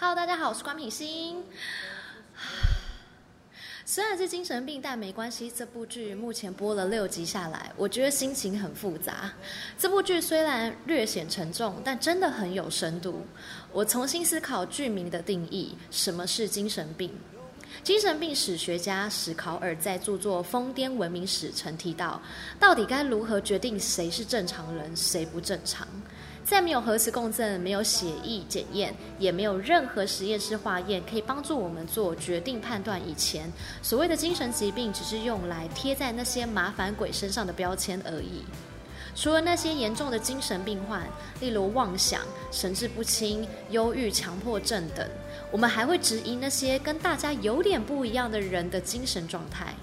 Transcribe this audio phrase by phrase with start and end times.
[0.00, 1.42] Hello，大家好，我是关品心。
[3.84, 5.50] 虽然是精神病，但没关系。
[5.50, 9.32] 这部剧目前播了六集下来，我觉得心情很复杂。
[9.76, 13.26] 这部剧虽然略显沉重，但真的很有深度。
[13.72, 17.12] 我重新思考剧名的定义：什么是精神病？
[17.82, 22.22] 精神病史学家史考尔在著作《疯癫文明史》曾提到，
[22.60, 25.88] 到底该如何决定谁是正常人，谁不正常？
[26.48, 33.52] 在没有核磁共振、没有血液检验，也没有任何实验室化验可以帮助我们做决定判断以前，
[33.82, 38.42] 所谓的精神疾病只是用来贴在那些麻烦鬼身上的标签而已。
[39.14, 41.06] 除了那些严重的精神病患，
[41.38, 45.06] 例如妄想、神志不清、忧郁、强迫症等，
[45.50, 49.74] 我们还会质疑那些跟大家有点不一样的人的精神状态。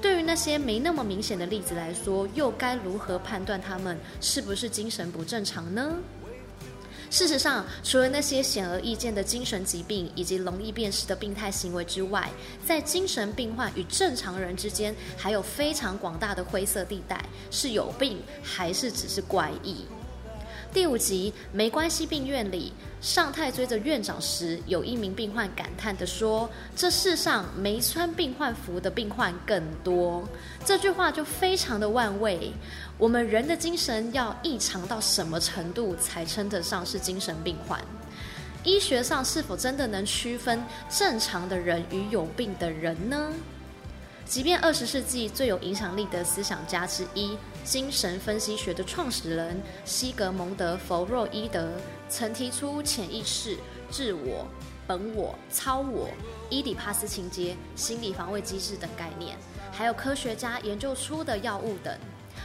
[0.00, 5.96] 对于那些没那么明显的例子来说，又该如何判断他们是不是精神不正常呢？
[7.10, 12.30] 事实上，除了那些显而易见的精神疾病以及容易辨识的病态行为之外，
[12.64, 17.20] 在精神病患与正常人之间，还有非常广大的灰色地带，
[17.50, 19.84] 是有病还是只是怪异？
[20.72, 22.06] 第五集，没关系。
[22.06, 30.22] 病院里，尚太追着院长时，有一名病患感叹地说：“这世上没穿病患服的病患更多。”
[30.64, 32.52] 这句话就非常的万味。
[32.98, 37.80] 我们人的精神要异常到什么程度才称得上是精神病患？
[38.62, 43.32] 医学上是否真的能区分正常的人与有病的人呢？
[44.30, 51.72] 即便二十世纪最有影响力的思想家之一，精神分析学的创始人西格蒙德·弗洛伊德
[52.08, 53.58] 曾提出潜意识、
[53.90, 54.46] 自我、
[54.86, 56.08] 本我、超我、
[56.48, 59.36] 伊底帕斯情结、心理防卫机制等概念，
[59.72, 61.92] 还有科学家研究出的药物等。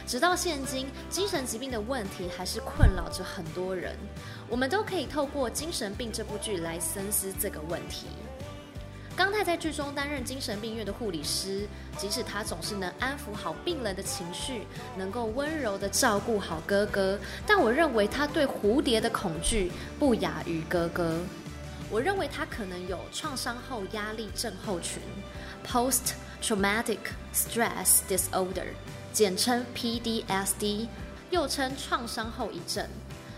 [0.08, 3.96] 直到现今，精神疾病的问题还是困扰着很多人。
[4.48, 8.06] 我们都可以透过《精神病》这部剧来深思这个问题。
[9.16, 11.66] 刚太在剧中担任精神病院的护理师，
[11.96, 21.18] 即使他总是能安抚好病人的情绪，能够温柔地照顾好哥哥，但我认为他对蝴蝶的恐惧不亚于哥哥。
[21.90, 25.00] 我认为他可能有创伤后压力症候群
[25.66, 26.12] （Post
[26.42, 26.98] Traumatic
[27.32, 28.66] Stress Disorder），
[29.14, 30.88] 简称 PDSD，
[31.30, 32.86] 又称创伤后遗症。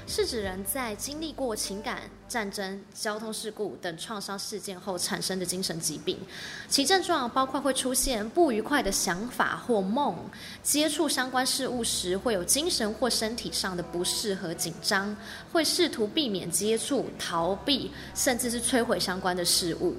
[0.08, 6.18] 是指人在经历过情感、战争、交通事故等创伤事件后产生的精神疾病，
[6.66, 10.16] 其症状包括会出现不愉快的想法或梦，
[10.62, 15.14] 接触相关事物时会有精神或身体上的不适和紧张，
[15.52, 19.94] 会试图避免接触、逃避，甚至是摧毁相关的事物。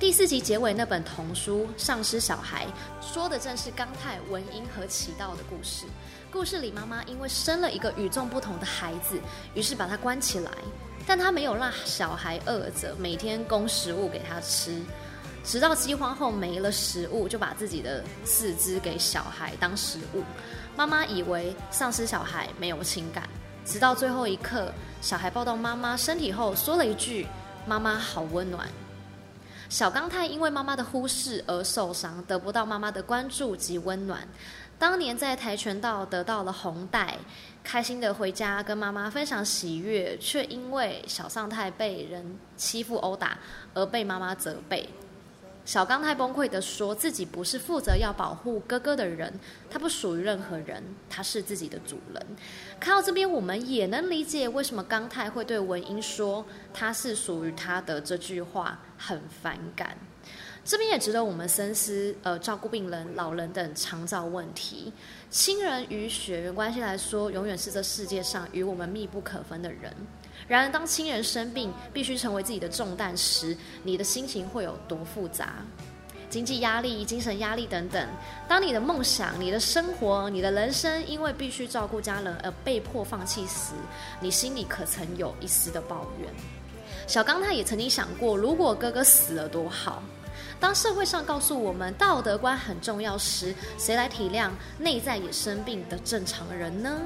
[0.00, 2.66] 第四集结尾那本童书《丧尸小孩》
[3.12, 5.84] 说的正是刚太、文英和启道的故事。
[6.30, 9.18] 故事里，妈妈因为生了一个与众不同的孩子，
[9.54, 10.50] 于是把他关起来，
[11.06, 14.78] 但她没有让小孩饿着，每天供食物给他吃，
[15.42, 20.22] 直到饥荒后没了食物，就把自己的四肢给小孩当食物。
[20.76, 23.26] 妈妈以为丧尸小孩没有情感，
[23.64, 27.26] 直到最后一刻，小孩抱到妈妈身体后，说了一句
[27.66, 28.68] ：“妈妈好温暖。”
[29.70, 34.26] 小刚太因为妈妈的忽视而受伤，得不到妈妈的关注及温暖。
[34.78, 37.18] 当年在跆拳道得到了红带，
[37.64, 43.36] 开心的回家跟妈妈分享喜悦，却因为小尚太被人欺负殴打
[43.74, 44.88] 而被妈妈责备。
[45.64, 49.30] 小刚太崩溃的说自己不是负责要保护哥哥的人，
[49.68, 52.26] 他不属于任何人，他是自己的主人。
[52.80, 59.94] 看到这边，我们也能理解为什么刚太会对文英说他是属于他的这句话很反感。
[60.68, 64.92] 这边也值得我们深思，呃，照顾病人、老人等常照问题。
[65.30, 69.90] 亲人与血缘关系来说，永远是这世界上与我们密不可分的人。
[70.46, 75.54] 然而，当亲人生病，必须成为自己的重担时，你的心情会有多复杂？
[76.28, 78.06] 经济压力、精神压力等等。
[78.46, 83.72] 当你的梦想、你的生活、你的人生因为必须照顾家人而被迫放弃时，
[84.20, 86.30] 你心里可曾有一丝的抱怨？
[87.06, 90.02] 小刚他也曾经想过，如果哥哥死了多好。
[90.60, 97.00] 当社会上告诉我们道德观很重要时，谁来体谅内在也生病的正常人呢？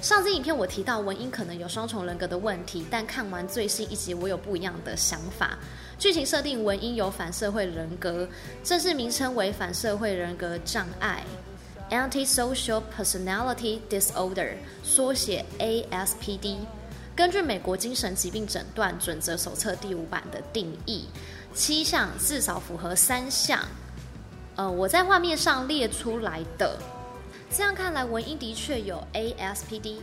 [0.00, 5.58] 上次影片我提到文英可能有双重人格的问题，但看完最新一集，我有不一样的想法。
[5.98, 8.28] 剧情设定文英有反社会人格，
[8.62, 11.24] 正式名称为反社会人格障碍
[11.90, 14.54] （Antisocial Personality Disorder），
[14.84, 16.58] 缩写 ASPD。
[17.16, 21.08] 根据美国精神疾病诊断准则手册第五版的定义，
[21.58, 23.58] 七项至少符合三项。
[24.54, 26.78] 呃，我在画面上列出来的。
[27.50, 29.96] 这样看来，文英的确有 ASPD，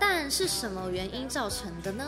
[0.00, 2.04] 但是什么原因造成的呢？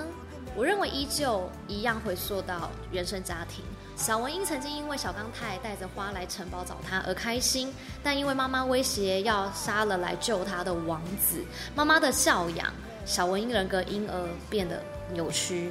[0.56, 3.62] 我认为依旧一样回溯到原生家庭。
[3.94, 7.72] 小文英曾经因为小刚太带着花来城堡找他而开心，
[8.02, 11.44] 但因为妈妈威胁要杀了来救他的王子，
[11.76, 12.66] 妈妈的教养，
[13.06, 14.82] 小文英人格因而变得
[15.12, 15.70] 扭曲。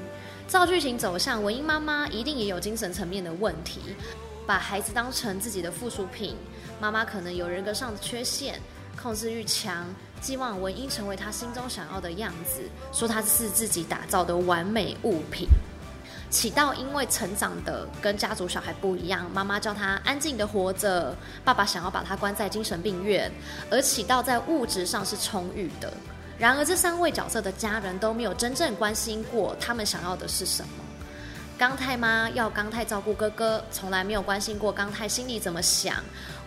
[0.49, 3.79] 照剧情走向，文英妈妈一定也有精神层面的问题，
[4.47, 6.35] 把孩子当成自己的附属品。
[6.81, 8.59] 妈妈可能有人格上的缺陷，
[8.99, 9.85] 控制欲强，
[10.19, 15.47] 寄望文英成为她心中想要的样子，说她是自己打造的完美物品。
[16.31, 23.31] 启道因为成长的跟家族小孩不一样，妈妈叫他安静的活着，爸爸想要把他关在精神病院，
[23.69, 25.93] 而启道在物质上是充裕的。
[26.39, 30.69] 然而这三位角色的家人都没有真正关心过他们想要的是什么。
[31.57, 35.95] 刚太妈要刚太照顾哥哥，从来没有关心过刚太心里怎么想。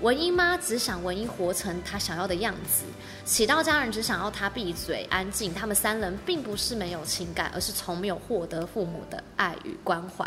[0.01, 2.85] 文英妈只想文英活成她想要的样子。
[3.27, 5.53] 启道家人只想要她闭嘴安静。
[5.53, 10.27] 他们三人并不是没有情感，而是从没有获得父母的爱与关怀。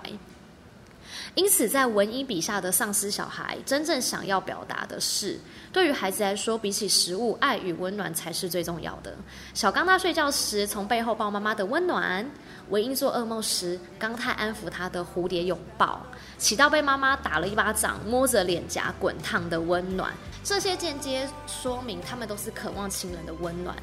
[1.35, 5.39] 因此，在文英笔下的丧尸小孩，真正想要表达的是，
[5.71, 9.15] 对于孩子来说，比起食物，爱与温暖才是最重要的。
[9.53, 12.25] 小刚他睡觉时，从背后抱妈妈的温暖。
[12.69, 16.01] 文英做噩梦时，刚太安抚他的蝴蝶拥抱；
[16.39, 20.11] 启到被妈妈打了一巴掌，摸着脸颊滚烫的温暖。
[20.43, 23.75] 这些间接说明，他们都是渴望亲人的温暖。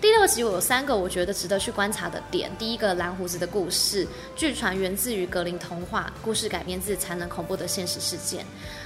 [0.00, 8.44] 第六集我有三个我觉得值得去观察的点：第一个，蓝胡子的故事，据传源自于格林童话，故事改编自残忍恐怖的现实事件。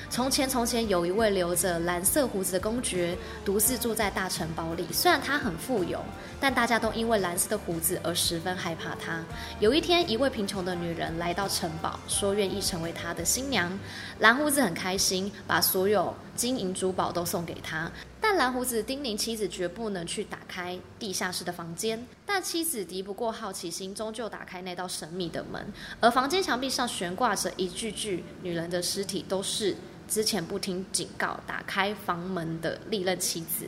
[0.09, 4.87] 从前，从前有一位留着蓝色胡子的公爵，独自住在大城堡里。
[4.93, 6.01] 虽然他很富有，
[6.41, 9.21] 但大家都因为蓝色的胡子而十分害怕他。
[9.59, 13.77] 有一天，一位贫穷的女人来到城堡，说愿意成为他的新娘。
[14.21, 17.91] 蓝胡子很开心，把所有金银珠宝都送给他。
[18.21, 22.07] 但蓝胡子叮咛妻子绝不能去打开地下室的房间。
[22.27, 25.73] 但妻子敌不过好奇心，终究打开那道神秘的门。
[26.01, 29.75] 而房间墙壁上悬挂着一具具女人的尸体，都是。
[30.09, 33.67] 之前不听警告打开房门的历任妻子，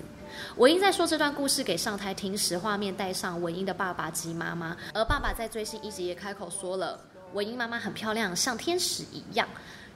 [0.57, 7.01] 文英在说这段故事给上台听时，画面带上文英的爸爸及妈妈，而爸爸在最新一集也开口说了，
[7.33, 9.49] 文英妈妈很漂亮，像天使一样。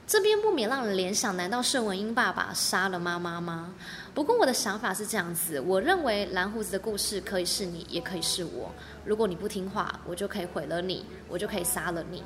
[0.05, 3.73] 这边不免让人联想，难道是文英爸爸杀了妈妈吗？
[4.13, 8.69] 不过我的想法是这样子，我认为蓝胡子的故事可以是你，也可以是我。
[9.05, 12.21] 如果你不听话，我就可以毁了你，我就可以杀了你。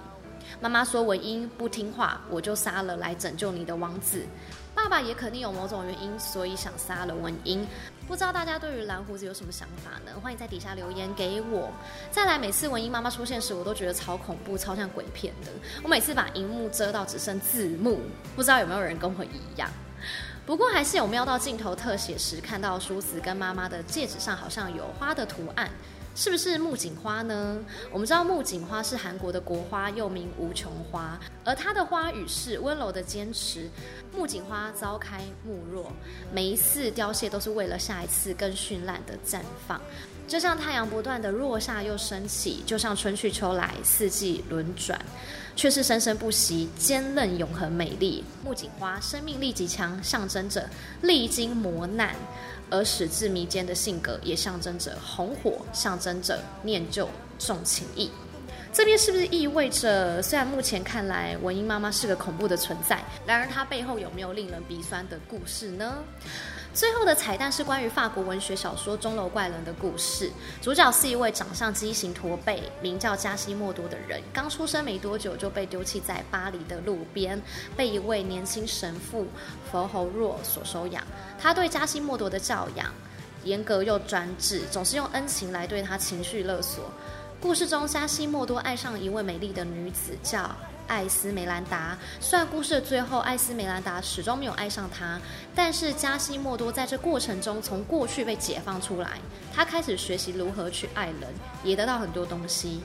[0.59, 4.25] 妈妈说文英不听话，我就杀了来拯救你的王子。
[4.77, 7.65] 爸爸也肯定有某种原因，所以想杀了文英。
[8.07, 10.11] 不知道大家对于蓝胡子有什么想法呢？
[10.21, 11.71] 欢迎在底下留言给我。
[12.11, 15.51] 再来，每次文英妈妈出现时，我都觉得超恐怖、超像鬼片的。
[15.81, 18.01] 我每次把荧幕遮到只剩字幕，
[18.35, 19.67] 不知道有没有人跟我一样。
[20.45, 25.67] 不过还是有瞄到镜头特写时，看到梳子跟妈妈的戒指上好像有花的图案。
[26.17, 27.59] 是不是木槿花呢？
[27.91, 31.15] 我们知道木槿花是韩国的国花，又名无穷花，
[31.45, 33.69] 而它的花语是温柔的坚持。
[34.11, 35.91] 木槿花朝开暮落，
[36.33, 39.79] 每一次凋谢都是为了下一次更绚烂的绽放。
[40.27, 44.99] 就像太阳不断的落下又升起，就像春去秋来，四季轮转，
[45.55, 48.23] 却是生生不息、坚韧永恒美丽。
[48.43, 50.67] 木槿花生命力极强，象征着
[51.03, 52.15] 历经磨难。
[52.69, 58.11] 而始至弥坚的性格，也象征着红火，象征着念旧重情义。
[58.73, 66.03] 这边是不是意味着，虽然目前看来文英妈妈是个恐怖的存在，然而她背后有没有令人鼻酸的故事呢？
[66.77, 70.31] 最后的彩蛋是关于法国文学小说《钟楼怪人》的故事，
[70.61, 77.41] 主角是一位长相畸形驼背、名叫加西莫多的人，刚出生没多久就被丢弃在巴黎的路边，
[77.75, 79.25] 被一位年轻神父
[79.71, 81.03] 佛侯若所收养。
[81.39, 82.93] 他对加西莫多的教养
[83.43, 86.91] 严格又专制，总是用恩情来对他情绪勒索。
[87.41, 90.55] 故事中，加西莫多爱上一位美丽的女子，叫
[90.87, 91.97] 艾斯梅兰达。
[92.19, 95.19] 虽然故事的最后，艾斯梅兰达始终没有爱上他，
[95.53, 99.19] 但是加西莫多在这过程中从过去被解放出来，
[99.53, 102.81] 他开始学习如何去爱人，也得到很多东西。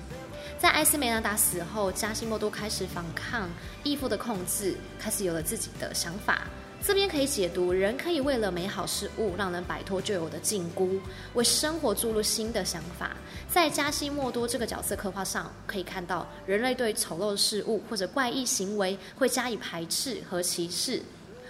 [0.58, 3.48] 在艾斯梅兰达死后，加西莫多开始反抗
[3.82, 6.42] 义父的控制，开始有了自己的想法。
[6.84, 10.98] 这边可以解读，人可以为了美好事物，让人摆脱旧有的禁锢，
[11.34, 13.12] 为生活注入新的想法。
[13.48, 21.00] 在加西莫多这个角色刻画上，可以看到人类对丑陋事物或者怪异行为会加以排斥和歧视。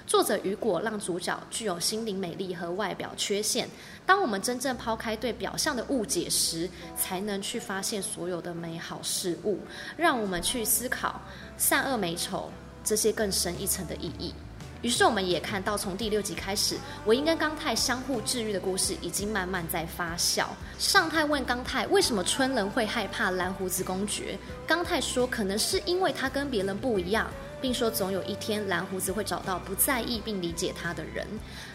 [0.07, 3.67] 作者雨果让主角具有心灵美丽和外表缺陷。
[4.05, 9.59] 当我们真正抛开对表象的误解时，才能去发现所有的美好事物。
[9.97, 11.19] 让我们去思考
[11.57, 12.51] 善恶美丑
[12.85, 14.35] 这些更深一层的意义。
[14.83, 20.45] 于是我们也看到，从第六集开始，文英跟刚太相互治愈的故事已经慢慢在发酵。
[20.79, 24.37] 尚太问刚太为什么春人会害怕蓝胡子公爵，
[24.67, 27.31] 刚太说可能是因为他跟别人不一样。
[27.61, 31.25] 并说总有一天蓝胡子会找到不在意并理解他的人。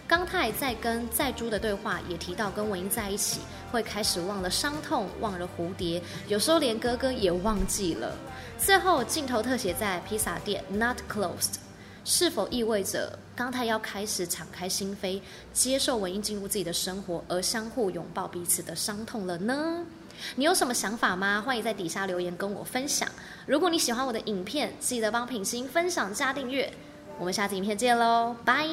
[0.06, 3.40] 刚太在跟在珠的对话也提到，跟文英在一起
[3.72, 8.14] 会开始忘了伤痛，忘了蝴蝶，有时候连哥哥也忘记了。
[8.60, 11.54] 最后镜头特写在披萨店，Not closed，
[12.10, 15.22] 是否意味着刚才要开始敞开心扉，
[15.52, 19.86] 接受文英进入自己的生活，而相互拥抱彼此的伤痛了呢？
[20.38, 21.44] 你有什么想法吗？
[21.46, 23.10] 欢迎在底下留言跟我分享。
[23.46, 26.72] 如果你喜欢我的影片，记得帮品心分享加订阅。
[27.20, 28.66] 我们下次影片见喽，拜。